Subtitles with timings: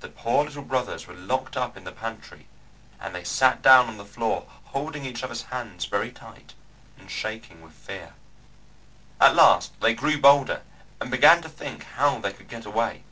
[0.00, 2.46] The poor little brothers were locked up in the pantry,
[2.98, 6.54] and they sat down on the floor holding each others hands very tight
[6.96, 8.14] and shaking with fear.
[9.20, 10.62] At last they grew bolder,
[11.02, 13.02] and began to think how they could get away.